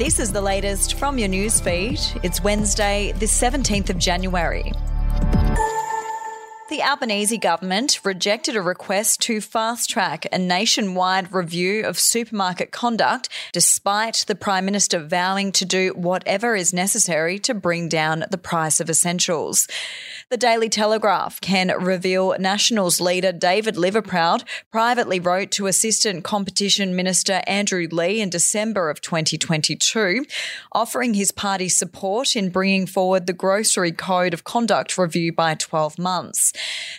[0.00, 2.24] This is the latest from your newsfeed.
[2.24, 4.72] It's Wednesday, the 17th of January.
[6.70, 13.28] The Albanese government rejected a request to fast track a nationwide review of supermarket conduct,
[13.52, 18.78] despite the Prime Minister vowing to do whatever is necessary to bring down the price
[18.78, 19.66] of essentials.
[20.30, 27.42] The Daily Telegraph can reveal Nationals leader David Littleproud privately wrote to Assistant Competition Minister
[27.48, 30.24] Andrew Leigh in December of 2022,
[30.70, 35.98] offering his party support in bringing forward the Grocery Code of Conduct review by 12
[35.98, 36.52] months.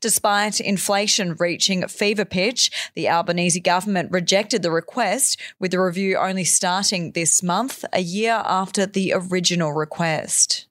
[0.00, 6.44] Despite inflation reaching fever pitch, the Albanese government rejected the request, with the review only
[6.44, 10.65] starting this month, a year after the original request.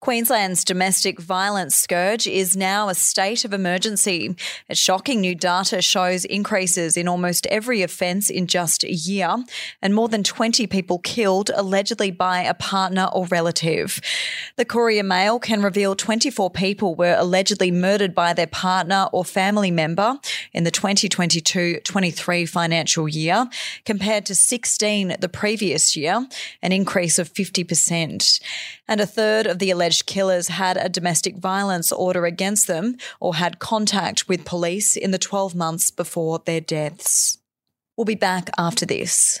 [0.00, 4.36] Queensland's domestic violence scourge is now a state of emergency.
[4.70, 9.36] A shocking new data shows increases in almost every offence in just a year,
[9.82, 14.00] and more than 20 people killed allegedly by a partner or relative.
[14.54, 19.72] The Courier Mail can reveal 24 people were allegedly murdered by their partner or family
[19.72, 20.20] member
[20.52, 23.46] in the 2022 23 financial year,
[23.84, 26.26] compared to 16 the previous year,
[26.62, 28.40] an increase of 50%.
[28.90, 32.96] And a third of the alleged alleged killers had a domestic violence order against them
[33.20, 37.38] or had contact with police in the 12 months before their deaths.
[37.96, 39.40] We'll be back after this.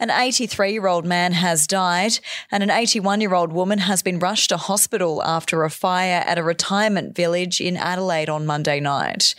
[0.00, 2.20] An 83 year old man has died,
[2.52, 6.38] and an 81 year old woman has been rushed to hospital after a fire at
[6.38, 9.34] a retirement village in Adelaide on Monday night.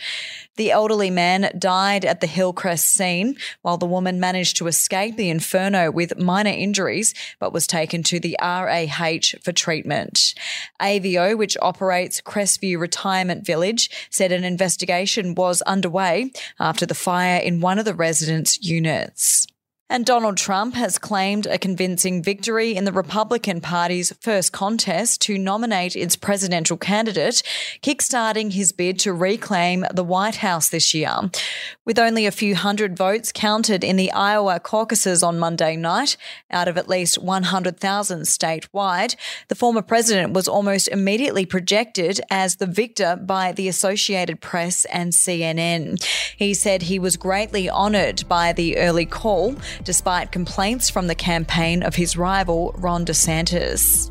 [0.56, 5.30] The elderly man died at the Hillcrest scene, while the woman managed to escape the
[5.30, 10.34] inferno with minor injuries but was taken to the RAH for treatment.
[10.78, 17.62] AVO, which operates Crestview Retirement Village, said an investigation was underway after the fire in
[17.62, 19.46] one of the residents' units.
[19.92, 25.36] And Donald Trump has claimed a convincing victory in the Republican Party's first contest to
[25.36, 27.42] nominate its presidential candidate,
[27.82, 31.10] kickstarting his bid to reclaim the White House this year.
[31.84, 36.16] With only a few hundred votes counted in the Iowa caucuses on Monday night,
[36.52, 39.16] out of at least 100,000 statewide,
[39.48, 45.12] the former president was almost immediately projected as the victor by the Associated Press and
[45.12, 46.00] CNN.
[46.36, 51.82] He said he was greatly honoured by the early call despite complaints from the campaign
[51.82, 54.10] of his rival, Ron DeSantis.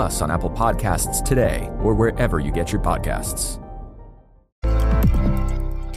[0.01, 3.59] on Apple Podcasts today or wherever you get your podcasts.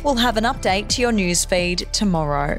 [0.05, 2.59] We'll have an update to your newsfeed tomorrow.